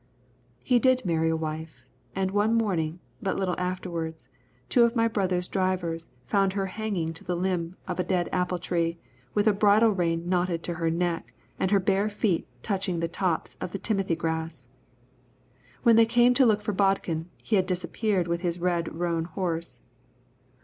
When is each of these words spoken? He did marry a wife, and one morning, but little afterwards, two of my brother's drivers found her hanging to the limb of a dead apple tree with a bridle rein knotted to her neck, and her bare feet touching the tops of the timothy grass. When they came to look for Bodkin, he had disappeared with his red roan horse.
He 0.63 0.79
did 0.79 1.05
marry 1.05 1.29
a 1.29 1.35
wife, 1.35 1.85
and 2.15 2.31
one 2.31 2.55
morning, 2.55 2.99
but 3.21 3.37
little 3.37 3.53
afterwards, 3.59 4.29
two 4.67 4.81
of 4.83 4.95
my 4.95 5.07
brother's 5.07 5.47
drivers 5.47 6.09
found 6.25 6.53
her 6.53 6.65
hanging 6.65 7.13
to 7.13 7.23
the 7.23 7.35
limb 7.35 7.75
of 7.87 7.99
a 7.99 8.03
dead 8.03 8.27
apple 8.31 8.57
tree 8.57 8.97
with 9.35 9.47
a 9.47 9.53
bridle 9.53 9.91
rein 9.91 10.27
knotted 10.27 10.63
to 10.63 10.73
her 10.73 10.89
neck, 10.89 11.35
and 11.59 11.69
her 11.69 11.79
bare 11.79 12.09
feet 12.09 12.47
touching 12.63 12.99
the 12.99 13.07
tops 13.07 13.55
of 13.61 13.73
the 13.73 13.77
timothy 13.77 14.15
grass. 14.15 14.67
When 15.83 15.97
they 15.97 16.07
came 16.07 16.33
to 16.33 16.47
look 16.47 16.63
for 16.63 16.73
Bodkin, 16.73 17.29
he 17.43 17.57
had 17.57 17.67
disappeared 17.67 18.27
with 18.27 18.41
his 18.41 18.57
red 18.57 18.95
roan 18.95 19.25
horse. 19.25 19.81